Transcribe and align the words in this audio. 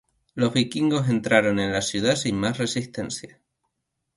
Los 0.33 0.51
vikingos 0.53 1.09
entraron 1.09 1.59
en 1.59 1.71
la 1.73 1.83
ciudad 1.83 2.15
sin 2.15 2.35
más 2.35 2.57
resistencia. 2.57 3.39